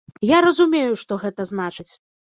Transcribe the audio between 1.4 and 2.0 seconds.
значыць.